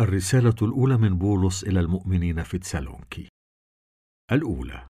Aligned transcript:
الرسالة 0.00 0.54
الأولى 0.62 0.96
من 0.96 1.18
بولس 1.18 1.64
إلى 1.64 1.80
المؤمنين 1.80 2.42
في 2.42 2.58
تسالونكي 2.58 3.28
الأولى. 4.32 4.86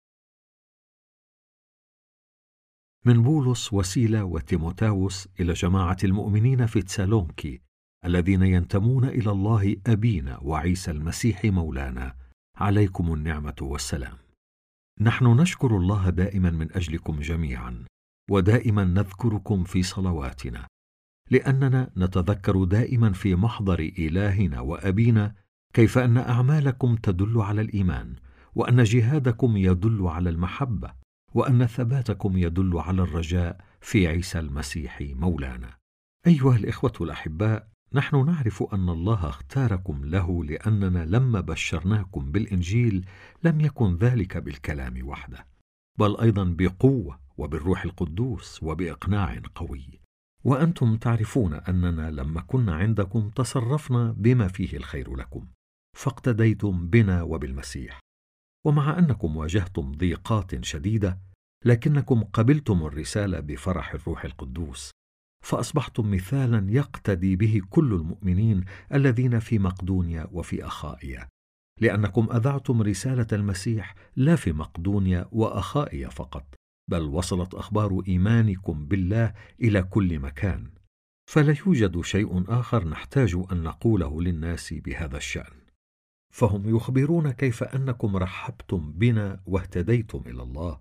من 3.04 3.22
بولس 3.22 3.72
وسيلة 3.72 4.24
وتيموتاوس 4.24 5.28
إلى 5.40 5.52
جماعة 5.52 5.96
المؤمنين 6.04 6.66
في 6.66 6.82
تسالونكي 6.82 7.60
الذين 8.04 8.42
ينتمون 8.42 9.04
إلى 9.04 9.30
الله 9.30 9.76
أبينا 9.86 10.38
وعيسى 10.38 10.90
المسيح 10.90 11.44
مولانا. 11.44 12.16
عليكم 12.56 13.14
النعمة 13.14 13.56
والسلام. 13.60 14.18
نحن 15.00 15.26
نشكر 15.40 15.76
الله 15.76 16.10
دائما 16.10 16.50
من 16.50 16.72
أجلكم 16.72 17.20
جميعا 17.20 17.84
ودائما 18.30 18.84
نذكركم 18.84 19.64
في 19.64 19.82
صلواتنا. 19.82 20.66
لأننا 21.30 21.90
نتذكر 21.96 22.64
دائما 22.64 23.12
في 23.12 23.34
محضر 23.34 23.78
إلهنا 23.98 24.60
وأبينا 24.60 25.34
كيف 25.74 25.98
أن 25.98 26.16
أعمالكم 26.16 26.96
تدل 26.96 27.40
على 27.40 27.60
الإيمان 27.60 28.14
وأن 28.54 28.82
جهادكم 28.84 29.56
يدل 29.56 30.06
على 30.06 30.30
المحبة 30.30 30.92
وأن 31.34 31.66
ثباتكم 31.66 32.38
يدل 32.38 32.78
على 32.78 33.02
الرجاء 33.02 33.60
في 33.80 34.06
عيسى 34.06 34.38
المسيح 34.38 35.00
مولانا. 35.00 35.76
أيها 36.26 36.56
الإخوة 36.56 36.92
الأحباء 37.00 37.68
نحن 37.92 38.26
نعرف 38.26 38.62
أن 38.74 38.88
الله 38.88 39.28
اختاركم 39.28 40.04
له 40.04 40.44
لأننا 40.44 41.04
لما 41.04 41.40
بشرناكم 41.40 42.32
بالإنجيل 42.32 43.06
لم 43.44 43.60
يكن 43.60 43.96
ذلك 43.96 44.36
بالكلام 44.36 45.08
وحده 45.08 45.46
بل 45.98 46.16
أيضا 46.16 46.44
بقوة 46.58 47.18
وبالروح 47.36 47.84
القدوس 47.84 48.62
وبإقناع 48.62 49.40
قوي. 49.54 50.00
وأنتم 50.46 50.96
تعرفون 50.96 51.54
أننا 51.54 52.10
لما 52.10 52.40
كنا 52.40 52.74
عندكم 52.74 53.30
تصرفنا 53.30 54.12
بما 54.12 54.48
فيه 54.48 54.76
الخير 54.76 55.16
لكم 55.16 55.46
فاقتديتم 55.96 56.88
بنا 56.88 57.22
وبالمسيح. 57.22 58.00
ومع 58.66 58.98
أنكم 58.98 59.36
واجهتم 59.36 59.92
ضيقات 59.92 60.64
شديدة 60.64 61.18
لكنكم 61.64 62.24
قبلتم 62.24 62.86
الرساله 62.86 63.40
بفرح 63.40 63.94
الروح 63.94 64.24
القدوس 64.24 64.90
فأصبحتم 65.44 66.10
مثالا 66.10 66.72
يقتدي 66.72 67.36
به 67.36 67.60
كل 67.70 67.94
المؤمنين 67.94 68.64
الذين 68.94 69.38
في 69.38 69.58
مقدونيا 69.58 70.28
وفي 70.32 70.66
أخائيا 70.66 71.28
لأنكم 71.80 72.28
أذعتم 72.32 72.82
رسالة 72.82 73.26
المسيح 73.32 73.94
لا 74.16 74.36
في 74.36 74.52
مقدونيا 74.52 75.28
وأخائيا 75.32 76.08
فقط. 76.08 76.54
بل 76.90 77.02
وصلت 77.02 77.54
أخبار 77.54 78.02
إيمانكم 78.08 78.86
بالله 78.86 79.34
إلى 79.60 79.82
كل 79.82 80.18
مكان. 80.18 80.70
فلا 81.30 81.56
يوجد 81.66 82.00
شيء 82.00 82.44
آخر 82.48 82.88
نحتاج 82.88 83.36
أن 83.52 83.62
نقوله 83.62 84.22
للناس 84.22 84.74
بهذا 84.74 85.16
الشأن. 85.16 85.66
فهم 86.36 86.76
يخبرون 86.76 87.30
كيف 87.30 87.62
أنكم 87.62 88.16
رحبتم 88.16 88.92
بنا 88.92 89.40
واهتديتم 89.46 90.22
إلى 90.26 90.42
الله 90.42 90.80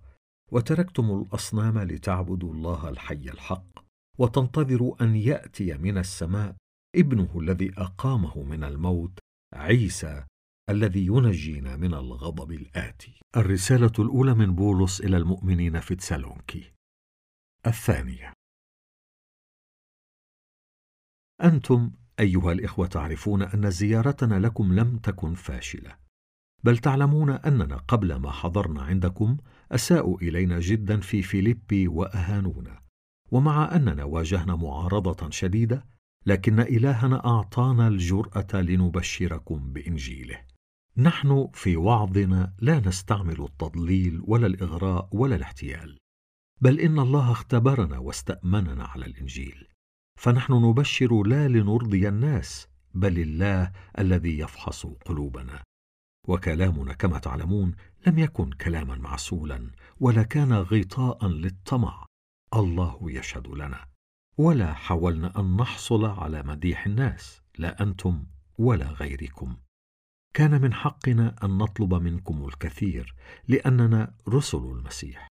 وتركتم 0.52 1.10
الأصنام 1.10 1.78
لتعبدوا 1.78 2.52
الله 2.52 2.88
الحي 2.88 3.14
الحق 3.14 3.84
وتنتظروا 4.18 5.04
أن 5.04 5.16
يأتي 5.16 5.74
من 5.74 5.98
السماء 5.98 6.56
ابنه 6.96 7.40
الذي 7.40 7.72
أقامه 7.78 8.42
من 8.42 8.64
الموت 8.64 9.18
عيسى 9.54 10.24
الذي 10.70 11.06
ينجينا 11.06 11.76
من 11.76 11.94
الغضب 11.94 12.52
الآتي. 12.52 13.20
الرسالة 13.36 13.92
الأولى 13.98 14.34
من 14.34 14.54
بولس 14.54 15.00
إلى 15.00 15.16
المؤمنين 15.16 15.80
في 15.80 15.94
تسالونكي. 15.94 16.72
الثانية. 17.66 18.32
أنتم 21.42 21.92
أيها 22.20 22.52
الإخوة 22.52 22.86
تعرفون 22.86 23.42
أن 23.42 23.70
زيارتنا 23.70 24.34
لكم 24.34 24.72
لم 24.72 24.98
تكن 24.98 25.34
فاشلة، 25.34 25.96
بل 26.64 26.78
تعلمون 26.78 27.30
أننا 27.30 27.76
قبل 27.76 28.14
ما 28.14 28.30
حضرنا 28.30 28.82
عندكم 28.82 29.36
أساءوا 29.72 30.20
إلينا 30.20 30.60
جدا 30.60 31.00
في 31.00 31.22
فيليبي 31.22 31.88
وأهانونا، 31.88 32.82
ومع 33.30 33.76
أننا 33.76 34.04
واجهنا 34.04 34.56
معارضة 34.56 35.30
شديدة، 35.30 35.86
لكن 36.26 36.60
إلهنا 36.60 37.26
أعطانا 37.26 37.88
الجرأة 37.88 38.60
لنبشركم 38.60 39.72
بإنجيله. 39.72 40.55
نحن 40.98 41.48
في 41.54 41.76
وعظنا 41.76 42.54
لا 42.58 42.80
نستعمل 42.80 43.40
التضليل 43.44 44.22
ولا 44.24 44.46
الإغراء 44.46 45.08
ولا 45.12 45.36
الاحتيال 45.36 45.98
بل 46.60 46.80
إن 46.80 46.98
الله 46.98 47.32
اختبرنا 47.32 47.98
واستأمننا 47.98 48.84
على 48.84 49.06
الإنجيل. 49.06 49.68
فنحن 50.18 50.52
نبشر 50.52 51.22
لا 51.22 51.48
لنرضي 51.48 52.08
الناس 52.08 52.68
بل 52.94 53.18
الله 53.18 53.72
الذي 53.98 54.38
يفحص 54.38 54.86
قلوبنا. 54.86 55.62
وكلامنا 56.28 56.92
كما 56.92 57.18
تعلمون 57.18 57.74
لم 58.06 58.18
يكن 58.18 58.50
كلاما 58.50 58.94
معسولا 58.94 59.70
ولا 60.00 60.22
كان 60.22 60.52
غطاء 60.52 61.26
للطمع. 61.26 62.06
الله 62.54 62.98
يشهد 63.02 63.48
لنا. 63.48 63.88
ولا 64.38 64.72
حاولنا 64.72 65.40
أن 65.40 65.56
نحصل 65.56 66.04
على 66.04 66.42
مديح 66.42 66.86
الناس 66.86 67.40
لا 67.58 67.82
أنتم 67.82 68.26
ولا 68.58 68.86
غيركم. 68.86 69.56
كان 70.36 70.60
من 70.62 70.74
حقنا 70.74 71.36
أن 71.44 71.58
نطلب 71.58 71.94
منكم 71.94 72.44
الكثير 72.44 73.14
لأننا 73.48 74.14
رسل 74.28 74.58
المسيح. 74.58 75.28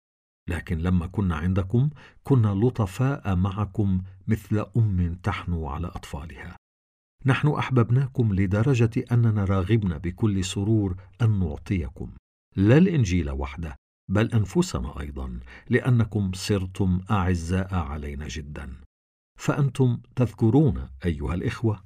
لكن 0.48 0.78
لما 0.78 1.06
كنا 1.06 1.36
عندكم 1.36 1.90
كنا 2.24 2.48
لطفاء 2.48 3.36
معكم 3.36 4.02
مثل 4.26 4.66
أم 4.76 5.14
تحنو 5.14 5.68
على 5.68 5.86
أطفالها. 5.86 6.56
نحن 7.26 7.48
أحببناكم 7.48 8.34
لدرجة 8.34 9.04
أننا 9.12 9.44
راغبنا 9.44 9.98
بكل 9.98 10.44
سرور 10.44 10.96
أن 11.22 11.38
نعطيكم. 11.38 12.10
لا 12.56 12.78
الإنجيل 12.78 13.30
وحده 13.30 13.76
بل 14.10 14.32
أنفسنا 14.32 15.00
أيضا 15.00 15.40
لأنكم 15.68 16.32
صرتم 16.34 17.00
أعزاء 17.10 17.74
علينا 17.74 18.28
جدا. 18.28 18.76
فأنتم 19.38 20.00
تذكرون 20.16 20.88
أيها 21.04 21.34
الإخوة 21.34 21.84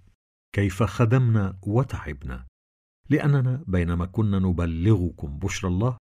كيف 0.54 0.82
خدمنا 0.82 1.58
وتعبنا. 1.62 2.49
لأننا 3.10 3.64
بينما 3.66 4.06
كنا 4.06 4.38
نبلغكم 4.38 5.38
بشرى 5.38 5.70
الله 5.70 5.96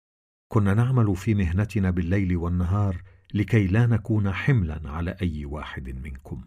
كنا 0.53 0.73
نعمل 0.73 1.16
في 1.16 1.35
مهنتنا 1.35 1.91
بالليل 1.91 2.38
والنهار 2.38 3.03
لكي 3.34 3.68
لا 3.68 3.85
نكون 3.85 4.31
حملا 4.31 4.90
على 4.90 5.17
أي 5.22 5.46
واحد 5.46 5.90
منكم. 5.90 6.44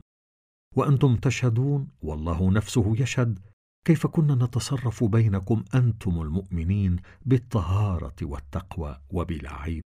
وأنتم 0.76 1.16
تشهدون 1.16 1.88
والله 2.02 2.50
نفسه 2.50 2.94
يشهد 2.98 3.38
كيف 3.86 4.06
كنا 4.06 4.34
نتصرف 4.34 5.04
بينكم 5.04 5.64
أنتم 5.74 6.22
المؤمنين 6.22 6.96
بالطهارة 7.26 8.16
والتقوى 8.22 9.00
وبلا 9.10 9.54
عيب. 9.54 9.82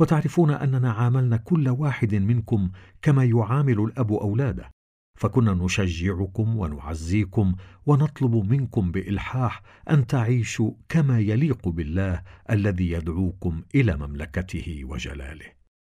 وتعرفون 0.00 0.50
أننا 0.50 0.92
عاملنا 0.92 1.36
كل 1.36 1.68
واحد 1.68 2.14
منكم 2.14 2.70
كما 3.02 3.24
يعامل 3.24 3.80
الأب 3.80 4.12
أولاده. 4.12 4.70
فكنا 5.14 5.54
نشجعكم 5.54 6.56
ونعزيكم 6.56 7.54
ونطلب 7.86 8.34
منكم 8.34 8.90
بإلحاح 8.90 9.62
أن 9.90 10.06
تعيشوا 10.06 10.72
كما 10.88 11.20
يليق 11.20 11.68
بالله 11.68 12.22
الذي 12.50 12.90
يدعوكم 12.90 13.62
إلى 13.74 13.96
مملكته 13.96 14.80
وجلاله. 14.84 15.46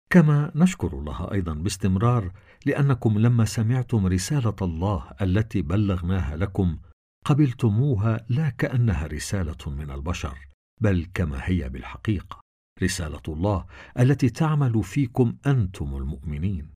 كما 0.10 0.52
نشكر 0.56 0.94
الله 1.00 1.32
أيضا 1.32 1.54
باستمرار 1.54 2.32
لأنكم 2.66 3.20
لما 3.20 3.46
سمعتم 3.46 4.08
رسالة 4.08 4.56
الله 4.62 5.12
التي 5.22 5.62
بلغناها 5.62 6.36
لكم 6.38 6.78
قبلتموها 7.26 8.26
لا 8.30 8.50
كأنها 8.50 9.08
رسالة 9.08 9.58
من 9.68 9.92
البشر 9.92 10.38
بل 10.82 11.08
كما 11.14 11.40
هي 11.44 11.70
بالحقيقة. 11.70 12.40
رسالة 12.84 13.22
الله 13.28 13.66
التي 14.00 14.30
تعمل 14.30 14.84
فيكم 14.84 15.36
أنتم 15.48 15.96
المؤمنين. 15.96 16.75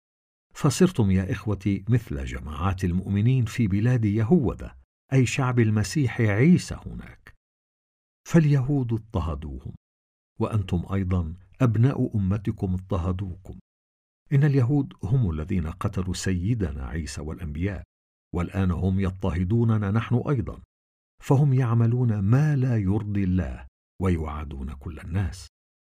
فصرتم 0.54 1.12
يا 1.12 1.32
إخوتي 1.32 1.86
مثل 1.90 2.26
جماعات 2.26 2.84
المؤمنين 2.84 3.46
في 3.46 3.68
بلاد 3.68 4.06
يهوذا 4.06 4.76
أي 5.14 5.26
شعب 5.26 5.60
المسيح 5.60 6.22
عيسى 6.22 6.78
هناك. 6.86 7.36
فاليهود 8.28 8.94
اضطهدوهم 8.94 9.75
وأنتم 10.40 10.86
أيضا 10.94 11.34
أبناء 11.62 12.18
أمتكم 12.18 12.74
اضطهدوكم. 12.74 13.60
إن 14.34 14.44
اليهود 14.44 14.94
هم 15.04 15.30
الذين 15.30 15.68
قتلوا 15.68 16.13
سيدنا 16.13 16.86
عيسى 16.86 17.22
والأنبياء 17.22 17.84
والآن 18.36 18.72
هم 18.72 19.00
يضطهدوننا 19.00 19.92
نحن 19.92 20.16
أيضا. 20.30 20.62
فهم 21.24 21.54
يعملون 21.54 22.19
ما 22.19 22.56
لا 22.56 22.78
يرضي 22.78 23.24
الله 23.24 23.68
ويعادون 24.02 24.74
كل 24.74 25.00
الناس. 25.00 25.48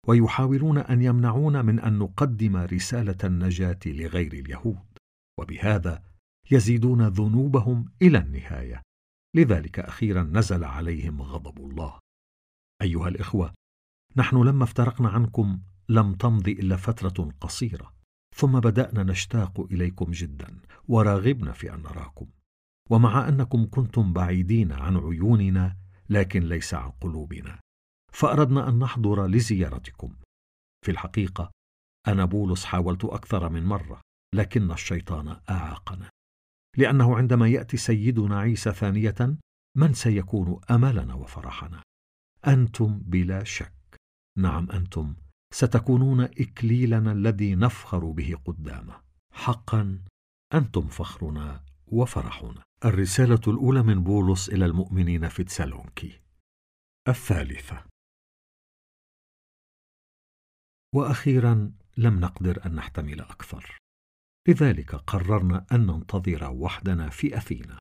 ويحاولون 0.08 0.79
أن 0.79 1.03
يمنعونا 1.03 1.62
من 1.62 1.81
أن 1.81 1.99
نقدم 1.99 2.56
رسالة 2.56 3.17
النجاة 3.25 3.79
لغير 3.87 4.32
اليهود. 4.32 4.99
وبهذا 5.38 6.03
يزيدون 6.50 7.08
ذنوبهم 7.08 7.93
إلى 8.03 8.19
النهاية. 8.19 8.82
لذلك 9.35 9.79
أخيرا 9.79 10.23
نزل 10.23 10.64
عليهم 10.64 11.23
غضب 11.23 11.58
الله. 11.58 11.99
أيها 12.82 13.08
الإخوة 13.08 13.55
نحن 14.17 14.43
لما 14.43 14.64
افترقنا 14.64 15.08
عنكم 15.08 15.61
لم 15.88 16.14
تمض 16.14 16.49
إلا 16.49 16.76
فترة 16.76 17.31
قصيرة 17.41 17.93
ثم 18.35 18.61
بدأنا 18.61 19.02
نشتاق 19.02 19.61
إليكم 19.61 20.11
جدا 20.11 20.61
وراغبنا 20.88 21.52
في 21.52 21.75
أن 21.75 21.82
نراكم. 21.82 22.26
ومع 22.91 23.29
أنكم 23.29 23.67
كنتم 23.70 24.12
بعيدين 24.12 24.73
عن 24.73 24.97
عيوننا 24.97 25.76
لكن 26.09 26.41
ليس 26.41 26.75
عن 26.75 26.91
قلوبنا. 26.91 27.59
فأردنا 28.16 28.68
أن 28.68 28.78
نحضر 28.78 29.26
لزيارتكم. 29.26 30.16
في 30.84 30.90
الحقيقة 30.90 31.50
أنا 32.08 32.24
بولس 32.24 32.64
حاولت 32.64 33.04
أكثر 33.04 33.48
من 33.48 33.64
مرة 33.64 34.00
لكن 34.34 34.70
الشيطان 34.70 35.40
أعاقنا. 35.50 36.10
لأنه 36.76 37.16
عندما 37.16 37.48
يأتي 37.48 37.76
سيدنا 37.76 38.38
عيسى 38.38 38.72
ثانية 38.72 39.36
من 39.76 39.94
سيكون 39.94 40.60
أملنا 40.70 41.14
وفرحنا؟ 41.14 41.82
أنتم 42.46 42.98
بلا 42.98 43.44
شك. 43.44 43.96
نعم 44.38 44.70
أنتم 44.70 45.14
ستكونون 45.54 46.20
إكليلنا 46.20 47.12
الذي 47.12 47.54
نفخر 47.54 48.10
به 48.10 48.36
قدامه. 48.44 49.00
حقا 49.32 49.98
أنتم 50.54 50.88
فخرنا 50.88 51.64
وفرحنا. 51.86 52.62
الرسالة 52.84 53.40
الأولى 53.48 53.82
من 53.82 54.04
بولس 54.04 54.48
إلى 54.48 54.64
المؤمنين 54.64 55.28
في 55.28 55.44
تسالونكي. 55.44 56.20
الثالثة. 57.08 57.95
وأخيرا 60.94 61.73
لم 61.97 62.21
نقدر 62.21 62.67
أن 62.67 62.75
نحتمل 62.75 63.21
أكثر. 63.21 63.79
لذلك 64.49 64.94
قررنا 64.94 65.67
أن 65.73 65.87
ننتظر 65.87 66.50
وحدنا 66.50 67.11
في 67.11 67.37
أثينا. 67.37 67.79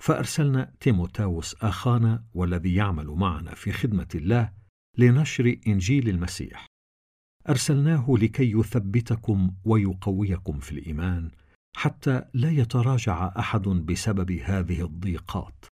فأرسلنا 0.00 0.74
تيموتاوس 0.80 1.54
أخانا 1.54 2.24
والذي 2.34 2.74
يعمل 2.74 3.06
معنا 3.06 3.54
في 3.54 3.72
خدمة 3.72 4.08
الله 4.14 4.52
لنشر 4.98 5.56
إنجيل 5.66 6.08
المسيح. 6.08 6.66
أرسلناه 7.48 8.06
لكي 8.08 8.52
يثبتكم 8.52 9.54
ويقويكم 9.64 10.60
في 10.60 10.72
الإيمان 10.72 11.30
حتى 11.76 12.24
لا 12.34 12.50
يتراجع 12.50 13.32
أحد 13.38 13.62
بسبب 13.62 14.32
هذه 14.32 14.84
الضيقات. 14.84 15.64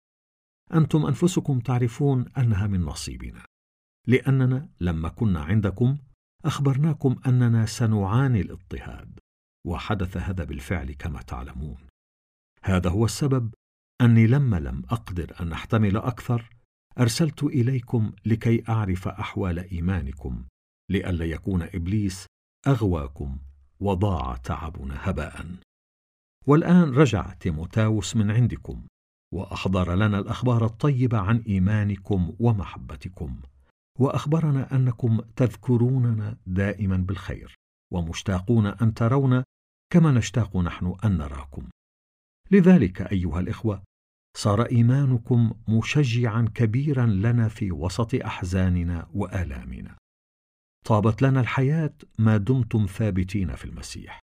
أنتم 0.74 1.06
أنفسكم 1.06 1.60
تعرفون 1.60 2.28
أنها 2.38 2.66
من 2.66 2.80
نصيبنا 2.80 3.42
لأننا 4.06 4.68
لما 4.80 5.08
كنا 5.08 5.40
عندكم 5.40 5.98
أخبرناكم 6.44 7.16
أننا 7.26 7.66
سنعاني 7.66 8.40
الاضطهاد 8.40 9.18
وحدث 9.66 10.16
هذا 10.16 10.44
بالفعل 10.44 10.92
كما 10.92 11.22
تعلمون. 11.22 11.78
هذا 12.62 12.90
هو 12.90 13.04
السبب 13.04 13.54
أني 14.00 14.26
لما 14.26 14.60
لم 14.60 14.82
أقدر 14.90 15.34
أن 15.40 15.52
أحتمل 15.52 15.96
أكثر 15.96 16.50
أرسلت 16.98 17.42
إليكم 17.42 18.12
لكي 18.26 18.62
أعرف 18.68 19.08
أحوال 19.08 19.58
إيمانكم 19.58 20.44
لئلا 20.90 21.24
يكون 21.24 21.62
إبليس 21.62 22.26
أغواكم 22.66 23.38
وضاع 23.80 24.36
تعبنا 24.36 25.10
هباء. 25.10 25.46
والآن 26.46 26.90
رجع 26.90 27.32
تيموتاوس 27.32 28.16
من 28.16 28.30
عندكم 28.30 28.86
وأحضر 29.34 29.94
لنا 29.94 30.18
الأخبار 30.18 30.64
الطيبة 30.64 31.18
عن 31.18 31.38
إيمانكم 31.38 32.36
ومحبتكم. 32.38 33.40
وأخبرنا 34.00 34.76
أنكم 34.76 35.20
تذكروننا 35.36 36.36
دائما 36.46 36.96
بالخير 36.96 37.54
ومشتاقون 37.92 38.66
أن 38.66 38.94
ترونا 38.94 39.44
كما 39.92 40.10
نشتاق 40.12 40.56
نحن 40.56 40.94
أن 41.04 41.18
نراكم. 41.18 41.68
لذلك 42.50 43.02
أيها 43.02 43.40
الإخوة 43.40 43.82
صار 44.36 44.62
إيمانكم 44.62 45.52
مشجعا 45.68 46.48
كبيرا 46.54 47.06
لنا 47.06 47.48
في 47.48 47.72
وسط 47.72 48.14
أحزاننا 48.14 49.08
وآلامنا. 49.14 49.96
طابت 50.86 51.22
لنا 51.22 51.40
الحياة 51.40 51.94
ما 52.18 52.36
دمتم 52.36 52.86
ثابتين 52.86 53.54
في 53.54 53.64
المسيح. 53.64 54.20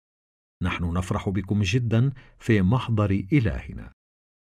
نحن 0.63 0.93
نفرح 0.93 1.29
بكم 1.29 1.63
جدا 1.63 2.13
في 2.39 2.63
محضر 2.63 3.11
إلهنا. 3.33 3.93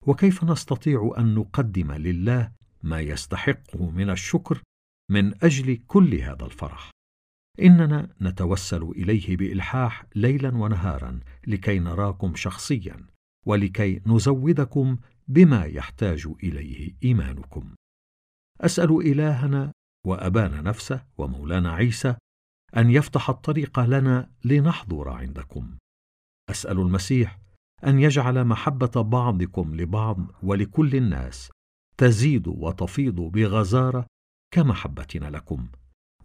وكيف 0.08 0.44
نستطيع 0.44 1.14
أن 1.18 1.36
نقدم 1.36 1.92
لله 1.92 2.52
ما 2.84 3.02
يستحقه 3.02 3.90
من 3.90 4.10
الشكر 4.10 4.62
من 5.12 5.44
أجل 5.44 5.78
كل 5.88 6.16
هذا 6.16 6.46
الفرح. 6.46 6.92
إننا 7.62 8.16
نتوسل 8.22 8.84
إليه 8.84 9.38
بإلحاح 9.38 10.06
ليلا 10.16 10.56
ونهارا 10.56 11.20
لكي 11.48 11.80
نراكم 11.80 12.36
شخصيا 12.36 13.08
ولكي 13.46 14.02
نزودكم 14.08 14.98
بما 15.28 15.66
يحتاج 15.66 16.28
إليه 16.44 16.96
إيمانكم. 17.04 17.76
أسأل 18.62 18.92
إلهنا 18.92 19.72
وأبانا 20.06 20.62
نفسه 20.62 21.06
ومولانا 21.18 21.72
عيسى 21.72 22.16
أن 22.78 22.92
يفتح 22.92 23.30
الطريق 23.30 23.80
لنا 23.80 24.32
لنحضر 24.46 25.10
عندكم. 25.10 25.78
أسأل 26.50 26.80
المسيح 26.80 27.40
أن 27.88 28.00
يجعل 28.00 28.46
محبة 28.46 29.02
بعضكم 29.02 29.76
لبعض 29.76 30.18
ولكل 30.44 30.96
الناس 30.96 31.52
تزيد 31.98 32.48
وتفيض 32.48 33.16
بغزارة 33.16 34.06
كمحبتنا 34.56 35.26
لكم 35.26 35.68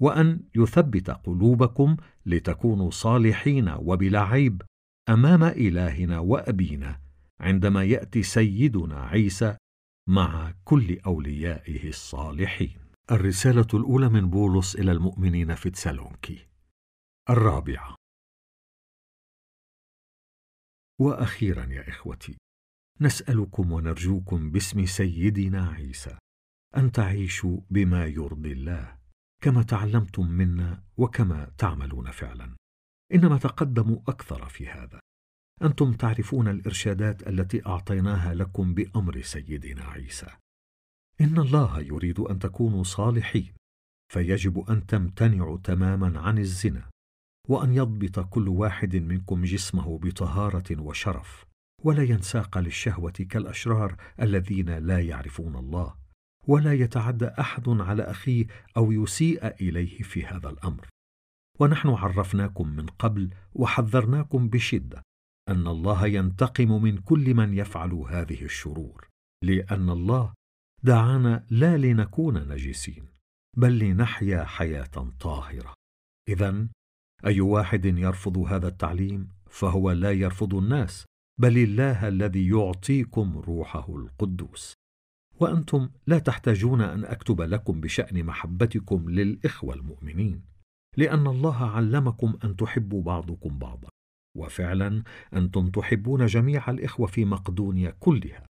وأن 0.00 0.40
يثبت 0.56 1.10
قلوبكم 1.10 1.96
لتكونوا 2.26 2.90
صالحين 2.90 3.68
وبلا 3.68 4.20
عيب 4.20 4.62
أمام 5.08 5.44
إلهنا 5.44 6.18
وأبينا 6.18 7.00
عندما 7.40 7.84
يأتي 7.84 8.22
سيدنا 8.22 9.00
عيسى 9.00 9.56
مع 10.08 10.54
كل 10.64 10.98
أوليائه 11.06 11.88
الصالحين. 11.88 12.78
الرسالة 13.10 13.66
الأولى 13.74 14.08
من 14.08 14.30
بولس 14.30 14.76
إلى 14.76 14.92
المؤمنين 14.92 15.54
في 15.54 15.70
تسالونكي 15.70 16.46
الرابعة. 17.30 17.96
وأخيرا 21.00 21.66
يا 21.66 21.88
إخوتي 21.88 22.36
نسألكم 23.00 23.72
ونرجوكم 23.72 24.50
باسم 24.50 24.86
سيدنا 24.86 25.68
عيسى. 25.68 26.18
أن 26.76 26.92
تعيشوا 26.92 27.60
بما 27.70 28.06
يرضي 28.06 28.52
الله 28.52 28.98
كما 29.42 29.62
تعلمتم 29.62 30.26
منا 30.26 30.82
وكما 30.96 31.52
تعملون 31.58 32.10
فعلا. 32.10 32.56
إنما 33.14 33.38
تقدموا 33.38 33.98
أكثر 34.08 34.48
في 34.48 34.68
هذا. 34.68 35.00
أنتم 35.62 35.92
تعرفون 35.92 36.48
الإرشادات 36.48 37.28
التي 37.28 37.66
أعطيناها 37.66 38.34
لكم 38.34 38.74
بأمر 38.74 39.22
سيدنا 39.22 39.84
عيسى. 39.84 40.28
إن 41.20 41.38
الله 41.38 41.80
يريد 41.80 42.20
أن 42.20 42.38
تكونوا 42.38 42.82
صالحين 42.82 43.52
فيجب 44.12 44.70
أن 44.70 44.86
تمتنعوا 44.86 45.58
تماما 45.58 46.20
عن 46.20 46.38
الزنا 46.38 46.90
وأن 47.48 47.74
يضبط 47.74 48.20
كل 48.20 48.48
واحد 48.48 48.96
منكم 48.96 49.44
جسمه 49.44 49.98
بطهارة 49.98 50.80
وشرف 50.80 51.44
ولا 51.84 52.02
ينساق 52.02 52.58
للشهوة 52.58 53.10
كالأشرار 53.10 53.96
الذين 54.20 54.70
لا 54.70 55.00
يعرفون 55.00 55.56
الله. 55.56 55.99
ولا 56.48 56.72
يتعدى 56.72 57.26
أحد 57.26 57.68
على 57.68 58.02
أخيه 58.02 58.46
أو 58.76 58.92
يسيء 58.92 59.46
إليه 59.46 60.02
في 60.02 60.24
هذا 60.26 60.48
الأمر. 60.48 60.88
ونحن 61.60 61.88
عرفناكم 61.88 62.68
من 62.68 62.86
قبل 62.86 63.30
وحذرناكم 63.52 64.48
بشدة 64.48 65.02
أن 65.48 65.66
الله 65.66 66.06
ينتقم 66.06 66.82
من 66.82 66.98
كل 66.98 67.34
من 67.34 67.54
يفعل 67.54 67.92
هذه 67.92 68.44
الشرور 68.44 69.08
لأن 69.44 69.90
الله 69.90 70.34
دعانا 70.82 71.46
لا 71.50 71.76
لنكون 71.76 72.48
نجسين 72.48 73.06
بل 73.56 73.78
لنحيا 73.78 74.44
حياة 74.44 75.10
طاهرة. 75.20 75.74
اذا 76.28 76.68
أي 77.26 77.40
واحد 77.40 77.84
يرفض 77.84 78.38
هذا 78.38 78.68
التعليم 78.68 79.28
فهو 79.50 79.90
لا 79.90 80.12
يرفض 80.12 80.54
الناس 80.54 81.04
بل 81.40 81.58
الله 81.58 82.08
الذي 82.08 82.48
يعطيكم 82.48 83.38
روحه 83.38 83.96
القدوس. 83.96 84.74
وأنتم 85.40 85.88
لا 86.06 86.18
تحتاجون 86.18 86.80
أن 86.80 87.04
أكتب 87.04 87.40
لكم 87.40 87.80
بشأن 87.80 88.24
محبتكم 88.24 89.10
للإخوة 89.10 89.74
المؤمنين 89.74 90.42
لأن 90.96 91.26
الله 91.26 91.64
علمكم 91.64 92.38
أن 92.44 92.56
تحبوا 92.56 93.02
بعضكم 93.02 93.58
بعضا 93.58 93.88
وفعلا 94.36 95.02
أنتم 95.34 95.70
تحبون 95.70 96.26
جميع 96.26 96.70
الإخوة 96.70 97.06
في 97.06 97.24
مقدونيا 97.24 97.90
كلها. 98.00 98.44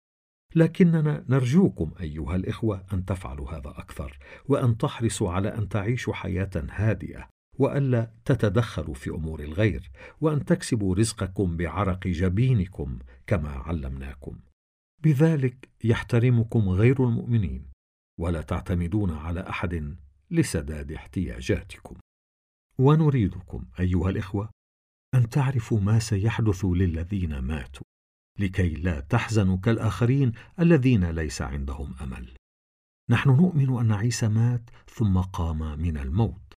لكننا 0.56 1.26
نرجوكم 1.30 1.92
أيها 2.00 2.36
الإخوة 2.36 2.86
أن 2.94 3.06
تفعلوا 3.06 3.52
هذا 3.52 3.70
أكثر 3.70 4.18
وأن 4.46 4.78
تحرصوا 4.78 5.32
على 5.32 5.50
أن 5.50 5.70
تعيشوا 5.70 6.14
حياة 6.14 6.50
هادئة 6.56 7.30
والا 7.60 8.12
تتدخلوا 8.26 8.94
في 8.94 9.10
أمور 9.10 9.40
الغير 9.40 9.92
وأن 10.22 10.46
تكسبوا 10.46 10.96
رزقكم 10.96 11.58
بعرق 11.58 12.08
جبينكم 12.08 13.00
كما 13.28 13.50
علمناكم. 13.50 14.40
بذلك 15.04 15.70
يحترمكم 15.84 16.70
غير 16.70 17.06
المؤمنين 17.08 17.66
ولا 18.20 18.42
تعتمدون 18.42 19.12
على 19.12 19.50
أحد 19.50 19.96
لسداد 20.32 20.92
احتياجاتكم. 20.92 21.96
ونريدكم 22.78 23.66
أيها 23.80 24.10
الإخوة 24.10 24.50
أن 25.16 25.30
تعرفوا 25.30 25.80
ما 25.80 26.00
سيحدث 26.00 26.66
للذين 26.66 27.40
ماتوا 27.40 27.84
لكي 28.40 28.70
لا 28.70 29.00
تحزنوا 29.00 29.58
كالآخرين 29.58 30.32
الذين 30.60 31.10
ليس 31.10 31.42
عندهم 31.42 31.96
أمل. 32.02 32.34
نحن 33.10 33.30
نؤمن 33.30 33.80
أن 33.80 33.92
عيسى 33.92 34.28
مات 34.28 34.70
ثم 34.88 35.18
قام 35.18 35.80
من 35.80 35.98
الموت 35.98 36.54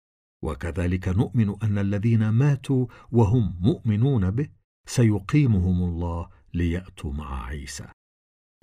وكذلك 0.44 1.08
نؤمن 1.08 1.56
أن 1.64 1.78
الذين 1.78 2.30
ماتوا 2.30 2.88
وهم 3.12 3.56
مؤمنون 3.60 4.32
به 4.32 4.50
سيقيمهم 4.88 5.84
الله 5.84 6.30
ليأتوا 6.54 7.14
مع 7.14 7.46
عيسى. 7.46 7.88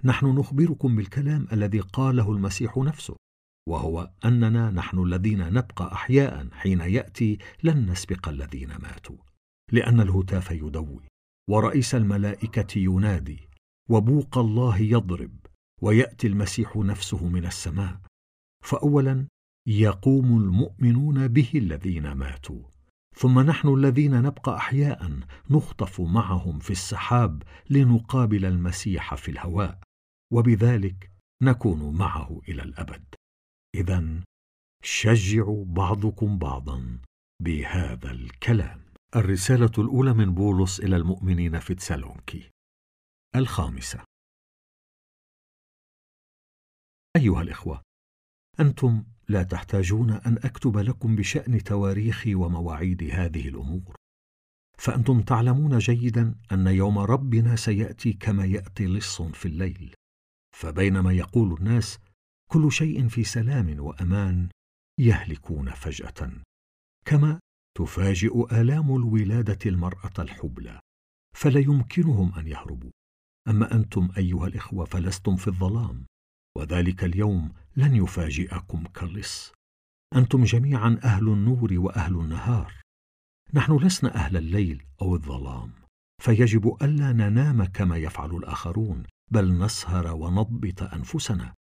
نحن 0.04 0.26
نخبركم 0.26 0.96
بالكلام 0.96 1.46
الذي 1.52 1.80
قاله 1.80 2.32
المسيح 2.32 2.76
نفسه 2.76 3.16
وهو 3.68 4.10
أننا 4.24 4.70
نحن 4.70 4.98
الذين 4.98 5.52
نبقى 5.52 5.92
احياء 5.92 6.48
حين 6.52 6.80
يأتي 6.80 7.38
لن 7.62 7.90
نسبق 7.90 8.28
الذين 8.28 8.68
ماتوا 8.68 9.16
لأن 9.72 10.00
الهتاف 10.00 10.50
يدوي 10.50 11.04
ورئيس 11.50 11.94
الملائكة 11.94 12.78
ينادي 12.78 13.48
وبوق 13.90 14.38
الله 14.38 14.78
يضرب 14.78 15.36
ويأتي 15.82 16.26
المسيح 16.26 16.76
نفسه 16.76 17.28
من 17.28 17.44
السماء. 17.46 18.00
فاولا 18.64 19.26
يقوم 19.66 20.38
المؤمنون 20.38 21.28
به 21.28 21.50
الذين 21.54 22.12
ماتوا 22.12 22.62
ثم 23.16 23.40
نحن 23.40 23.68
الذين 23.68 24.22
نبقى 24.22 24.56
احياء 24.56 25.20
نخطف 25.50 26.00
معهم 26.00 26.58
في 26.58 26.70
السحاب 26.70 27.42
لنقابل 27.70 28.44
المسيح 28.44 29.14
في 29.14 29.30
الهواء. 29.30 29.85
وبذلك 30.32 31.10
نكون 31.42 31.98
معه 31.98 32.40
إلى 32.48 32.62
الأبد. 32.62 33.14
اذا 33.74 34.24
شجعوا 34.82 35.64
بعضكم 35.64 36.38
بعضا 36.38 37.00
بهذا 37.42 38.10
الكلام. 38.10 38.86
الرسالة 39.16 39.72
الأولى 39.78 40.14
من 40.14 40.34
بولس 40.34 40.80
إلى 40.80 40.96
المؤمنين 40.96 41.58
في 41.60 41.74
تسالونكي 41.74 42.50
الخامسة. 43.36 44.04
أيها 47.16 47.42
الإخوة 47.42 47.82
أنتم 48.60 49.04
لا 49.28 49.42
تحتاجون 49.42 50.10
أن 50.10 50.38
أكتب 50.44 50.78
لكم 50.78 51.16
بشأن 51.16 51.64
تواريخ 51.64 52.24
ومواعيد 52.26 53.02
هذه 53.02 53.48
الأمور. 53.48 53.96
فأنتم 54.78 55.22
تعلمون 55.22 55.78
جيدا 55.78 56.34
أن 56.52 56.66
يوم 56.66 56.98
ربنا 56.98 57.56
سيأتي 57.56 58.12
كما 58.12 58.44
يأتي 58.44 58.86
لص 58.86 59.22
في 59.22 59.46
الليل. 59.46 59.94
فبينما 60.56 61.12
يقول 61.12 61.52
الناس 61.52 61.98
كل 62.50 62.72
شيء 62.72 63.08
في 63.08 63.24
سلام 63.24 63.80
وأمان 63.80 64.48
يهلكون 65.00 65.70
فجأة 65.70 66.30
كما 67.04 67.40
تفاجئ 67.78 68.60
آلام 68.60 68.96
الولادة 68.96 69.58
المرأة 69.66 70.12
الحبلى 70.18 70.80
فلا 71.34 71.60
يمكنهم 71.60 72.34
أن 72.34 72.46
يهربوا. 72.48 72.90
أما 73.48 73.74
أنتم 73.74 74.08
أيها 74.18 74.46
الإخوة 74.46 74.84
فلستم 74.84 75.36
في 75.36 75.48
الظلام 75.48 76.06
وذلك 76.56 77.04
اليوم 77.04 77.52
لن 77.76 77.96
يفاجئكم 77.96 78.84
كاللص 78.84 79.52
أنتم 80.16 80.44
جميعا 80.44 81.00
أهل 81.04 81.28
النور 81.28 81.72
وأهل 81.72 82.14
النهار. 82.14 82.74
نحن 83.54 83.76
لسنا 83.76 84.14
أهل 84.14 84.36
الليل 84.36 84.86
أو 85.02 85.14
الظلام 85.14 85.72
فيجب 86.22 86.76
ألا 86.82 87.12
ننام 87.12 87.64
كما 87.64 87.96
يفعل 87.96 88.36
الآخرون 88.36 89.02
بل 89.30 89.58
نسهر 89.58 90.14
ونضبط 90.14 90.82
أنفسنا 90.82 91.54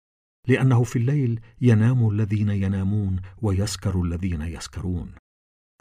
لأنه 0.47 0.83
في 0.83 0.95
الليل 0.95 1.39
ينام 1.61 2.09
الذين 2.09 2.49
ينامون 2.49 3.21
ويسكر 3.41 4.01
الذين 4.01 4.41
يسكرون. 4.41 5.11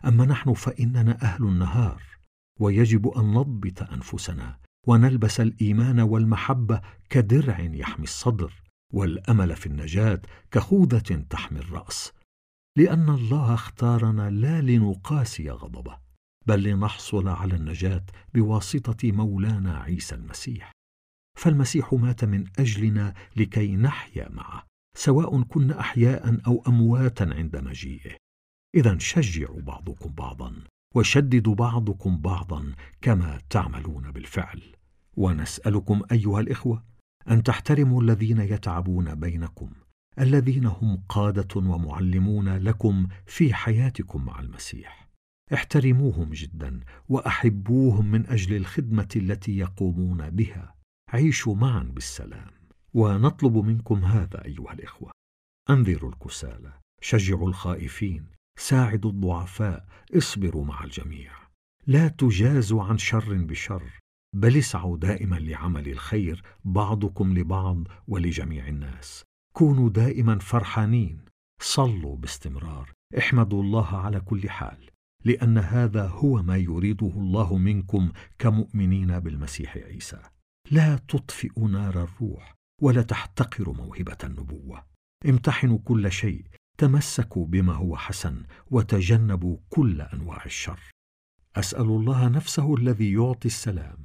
أما 0.04 0.24
نحن 0.26 0.52
فإننا 0.52 1.22
أهل 1.22 1.44
النهار 1.44 2.02
ويجب 2.60 3.08
أن 3.08 3.24
نضبط 3.24 3.82
أنفسنا 3.82 4.58
ونلبس 4.86 5.40
الإيمان 5.40 6.00
والمحبة 6.00 6.80
كدرع 7.10 7.60
يحمي 7.60 8.04
الصدر 8.04 8.62
والأمل 8.92 9.56
في 9.56 9.66
النجاة 9.66 10.22
كخوذة 10.50 11.24
تحمي 11.30 11.58
الرأس. 11.58 12.12
لأن 12.76 13.08
الله 13.08 13.54
اختارنا 13.54 14.30
لا 14.30 14.60
لنقاسي 14.60 15.50
غضبه 15.50 15.98
بل 16.46 16.62
لنحصل 16.62 17.28
على 17.28 17.56
النجاة 17.56 18.04
بواسطة 18.34 19.12
مولانا 19.12 19.78
عيسى 19.78 20.14
المسيح. 20.14 20.73
فالمسيح 21.38 21.94
مات 21.94 22.24
من 22.24 22.44
أجلنا 22.58 23.14
لكي 23.36 23.76
نحيا 23.76 24.28
معه 24.28 24.66
سواء 24.96 25.42
كنا 25.42 25.80
احياء 25.80 26.40
أو 26.46 26.62
أمواتا 26.68 27.24
عند 27.24 27.56
مجيئه. 27.56 28.16
اذا 28.74 28.98
شجعوا 28.98 29.60
بعضكم 29.60 30.12
بعضا 30.12 30.54
وشددوا 30.94 31.54
بعضكم 31.54 32.20
بعضا 32.20 32.74
كما 33.00 33.40
تعملون 33.50 34.10
بالفعل. 34.10 34.62
ونسألكم 35.16 36.02
أيها 36.12 36.40
الإخوة 36.40 36.84
أن 37.30 37.42
تحترموا 37.42 38.02
الذين 38.02 38.38
يتعبون 38.38 39.14
بينكم 39.14 39.70
الذين 40.18 40.66
هم 40.66 41.02
قادة 41.08 41.56
ومعلمون 41.56 42.56
لكم 42.56 43.06
في 43.26 43.54
حياتكم 43.54 44.24
مع 44.24 44.40
المسيح. 44.40 45.08
احترموهم 45.54 46.30
جدا 46.30 46.80
وأحبوهم 47.08 48.06
من 48.06 48.26
أجل 48.26 48.56
الخدمة 48.56 49.08
التي 49.16 49.58
يقومون 49.58 50.30
بها. 50.30 50.73
عيشوا 51.14 51.54
معا 51.54 51.82
بالسلام. 51.82 52.50
ونطلب 52.94 53.56
منكم 53.56 54.04
هذا 54.04 54.44
أيها 54.44 54.72
الإخوة. 54.72 55.12
أنذروا 55.70 56.10
الكسالى 56.10 56.72
شجعوا 57.00 57.48
الخائفين 57.48 58.26
ساعدوا 58.58 59.10
الضعفاء 59.10 59.86
اصبروا 60.16 60.64
مع 60.64 60.84
الجميع. 60.84 61.32
لا 61.86 62.08
تجازوا 62.08 62.84
عن 62.84 62.98
شر 62.98 63.34
بشر 63.34 63.82
بل 64.36 64.56
اسعوا 64.56 64.96
دائما 64.96 65.36
لعمل 65.36 65.88
الخير 65.88 66.42
بعضكم 66.64 67.34
لبعض 67.38 67.88
ولجميع 68.08 68.68
الناس. 68.68 69.24
كونوا 69.56 69.90
دائما 69.90 70.38
فرحانين. 70.38 71.24
صلوا 71.62 72.16
باستمرار. 72.16 72.92
احمدوا 73.18 73.62
الله 73.62 73.96
على 73.96 74.20
كل 74.20 74.50
حال 74.50 74.90
لأن 75.24 75.58
هذا 75.58 76.06
هو 76.06 76.42
ما 76.42 76.56
يريده 76.56 77.12
الله 77.16 77.56
منكم 77.56 78.12
كمؤمنين 78.38 79.20
بالمسيح 79.20 79.76
عيسى. 79.76 80.33
لا 80.70 80.96
تطفئوا 80.96 81.68
نار 81.68 82.02
الروح 82.04 82.54
ولا 82.82 83.02
تحتقروا 83.02 83.74
موهبة 83.74 84.18
النبوة. 84.24 84.84
امتحنوا 85.28 85.78
كل 85.84 86.12
شيء 86.12 86.44
تمسكوا 86.78 87.46
بما 87.46 87.72
هو 87.72 87.96
حسن 87.96 88.42
وتجنبوا 88.70 89.58
كل 89.70 90.00
أنواع 90.00 90.44
الشر. 90.44 90.80
أسأل 91.56 91.86
الله 91.86 92.28
نفسه 92.28 92.74
الذي 92.74 93.12
يعطي 93.12 93.48
السلام 93.48 94.04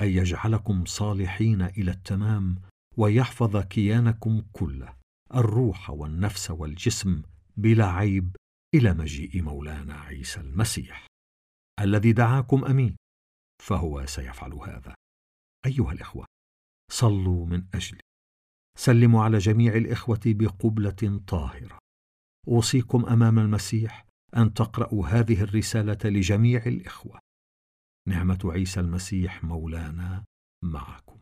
أن 0.00 0.06
يجعلكم 0.06 0.84
صالحين 0.84 1.62
إلى 1.62 1.90
التمام 1.90 2.58
ويحفظ 2.96 3.56
كيانكم 3.56 4.42
كله. 4.52 4.94
الروح 5.34 5.90
والنفس 5.90 6.50
والجسم 6.50 7.22
بلا 7.56 7.86
عيب 7.86 8.36
إلى 8.74 8.94
مجيء 8.94 9.42
مولانا 9.42 9.94
عيسى 9.94 10.40
المسيح. 10.40 11.06
الذي 11.80 12.12
دعاكم 12.12 12.64
أمين 12.64 12.96
فهو 13.62 14.06
سيفعل 14.06 14.52
هذا. 14.52 14.94
أيها 15.66 15.92
الإخوة 15.92 16.26
صلوا 16.92 17.46
من 17.46 17.66
أجلي. 17.74 18.00
سلموا 18.78 19.22
على 19.24 19.38
جميع 19.38 19.74
الإخوة 19.74 20.20
بقبلة 20.26 21.20
طاهرة. 21.26 21.78
أوصيكم 22.48 23.06
أمام 23.06 23.38
المسيح 23.38 24.06
أن 24.36 24.54
تقرأوا 24.54 25.06
هذه 25.06 25.42
الرسالة 25.42 25.98
لجميع 26.04 26.66
الإخوة. 26.66 27.18
نعمة 28.08 28.38
عيسى 28.44 28.80
المسيح 28.80 29.44
مولانا 29.44 30.24
معكم. 30.64 31.16